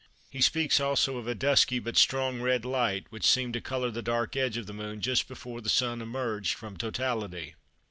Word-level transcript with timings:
He 0.31 0.41
speaks 0.41 0.79
also 0.79 1.17
of 1.17 1.27
a 1.27 1.35
dusky 1.35 1.77
but 1.77 1.95
strong 1.95 2.41
red 2.41 2.65
light 2.65 3.05
which 3.11 3.23
seemed 3.23 3.53
to 3.53 3.61
colour 3.61 3.91
the 3.91 4.01
dark 4.01 4.35
edge 4.35 4.57
of 4.57 4.65
the 4.65 4.73
Moon 4.73 4.99
just 4.99 5.27
before 5.27 5.61
the 5.61 5.69
Sun 5.69 6.01
emerged 6.01 6.55
from 6.55 6.75
totality. 6.75 7.53